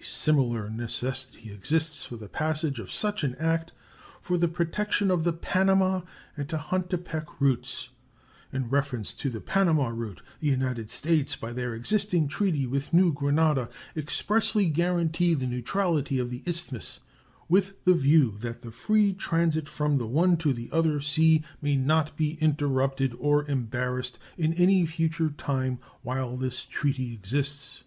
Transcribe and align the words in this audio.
A 0.00 0.04
similar 0.04 0.70
necessity 0.70 1.50
exists 1.50 2.04
for 2.04 2.14
the 2.16 2.28
passage 2.28 2.78
of 2.78 2.92
such 2.92 3.24
an 3.24 3.34
act 3.34 3.72
for 4.22 4.38
the 4.38 4.46
protection 4.46 5.10
of 5.10 5.24
the 5.24 5.32
Panama 5.32 6.02
and 6.36 6.46
Tehuantepec 6.48 7.40
routes. 7.40 7.88
In 8.52 8.68
reference 8.70 9.12
to 9.14 9.28
the 9.28 9.40
Panama 9.40 9.88
route, 9.88 10.22
the 10.38 10.46
United 10.46 10.88
States, 10.88 11.34
by 11.34 11.52
their 11.52 11.74
existing 11.74 12.28
treaty 12.28 12.64
with 12.64 12.92
New 12.94 13.12
Granada, 13.12 13.68
expressly 13.96 14.68
guarantee 14.70 15.34
the 15.34 15.48
neutrality 15.48 16.20
of 16.20 16.30
the 16.30 16.44
Isthmus, 16.46 17.00
"with 17.48 17.82
the 17.84 17.94
view 17.94 18.36
that 18.42 18.62
the 18.62 18.70
free 18.70 19.12
transit 19.14 19.68
from 19.68 19.98
the 19.98 20.06
one 20.06 20.36
to 20.36 20.52
the 20.52 20.68
other 20.70 21.00
sea 21.00 21.42
may 21.60 21.74
not 21.76 22.16
be 22.16 22.34
interrupted 22.40 23.16
or 23.18 23.44
embarrassed 23.50 24.20
in 24.38 24.54
any 24.54 24.86
future 24.86 25.30
time 25.30 25.80
while 26.02 26.36
this 26.36 26.64
treaty 26.64 27.12
exists." 27.12 27.82